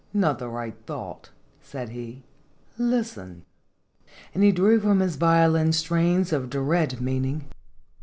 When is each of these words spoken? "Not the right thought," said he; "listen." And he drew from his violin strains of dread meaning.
"Not 0.15 0.39
the 0.39 0.49
right 0.49 0.73
thought," 0.87 1.29
said 1.61 1.89
he; 1.89 2.23
"listen." 2.75 3.45
And 4.33 4.43
he 4.43 4.51
drew 4.51 4.79
from 4.79 4.99
his 4.99 5.15
violin 5.15 5.73
strains 5.73 6.33
of 6.33 6.49
dread 6.49 6.99
meaning. 6.99 7.45